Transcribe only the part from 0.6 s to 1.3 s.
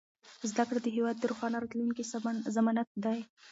کړه د هېواد د